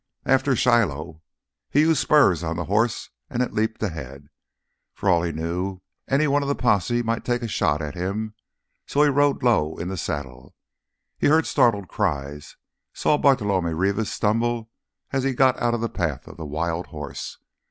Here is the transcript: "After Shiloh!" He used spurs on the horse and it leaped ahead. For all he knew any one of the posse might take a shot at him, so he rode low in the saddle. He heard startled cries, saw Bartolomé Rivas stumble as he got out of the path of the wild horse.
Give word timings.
"After 0.25 0.55
Shiloh!" 0.55 1.21
He 1.69 1.81
used 1.81 2.01
spurs 2.01 2.43
on 2.43 2.55
the 2.55 2.63
horse 2.65 3.11
and 3.29 3.43
it 3.43 3.53
leaped 3.53 3.83
ahead. 3.83 4.29
For 4.95 5.07
all 5.07 5.21
he 5.21 5.31
knew 5.31 5.81
any 6.07 6.25
one 6.27 6.41
of 6.41 6.47
the 6.49 6.55
posse 6.55 7.03
might 7.03 7.23
take 7.23 7.43
a 7.43 7.47
shot 7.47 7.83
at 7.83 7.93
him, 7.93 8.33
so 8.87 9.03
he 9.03 9.09
rode 9.09 9.43
low 9.43 9.77
in 9.77 9.89
the 9.89 9.97
saddle. 9.97 10.55
He 11.19 11.27
heard 11.27 11.45
startled 11.45 11.87
cries, 11.87 12.55
saw 12.93 13.15
Bartolomé 13.19 13.77
Rivas 13.77 14.11
stumble 14.11 14.71
as 15.11 15.23
he 15.23 15.33
got 15.35 15.61
out 15.61 15.75
of 15.75 15.81
the 15.81 15.87
path 15.87 16.27
of 16.27 16.35
the 16.37 16.47
wild 16.47 16.87
horse. 16.87 17.37